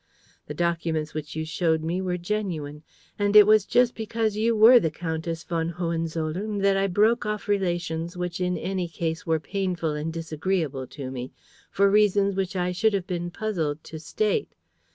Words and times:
The 0.47 0.55
documents 0.55 1.13
which 1.13 1.35
you 1.35 1.45
showed 1.45 1.83
me 1.83 2.01
were 2.01 2.17
genuine. 2.17 2.81
And 3.19 3.35
it 3.35 3.45
was 3.45 3.67
just 3.67 3.93
because 3.93 4.35
you 4.35 4.55
were 4.55 4.79
the 4.79 4.89
Countess 4.89 5.43
von 5.43 5.69
Hohenzollern 5.69 6.57
that 6.63 6.75
I 6.75 6.87
broke 6.87 7.23
off 7.27 7.47
relations 7.47 8.17
which 8.17 8.41
in 8.41 8.57
any 8.57 8.87
case 8.87 9.27
were 9.27 9.39
painful 9.39 9.91
and 9.91 10.11
disagreeable 10.11 10.87
to 10.87 11.11
me, 11.11 11.31
for 11.69 11.87
reasons 11.87 12.35
which 12.35 12.55
I 12.55 12.71
should 12.71 12.95
have 12.95 13.05
been 13.05 13.29
puzzled 13.29 13.83
to 13.83 13.99
state. 13.99 14.55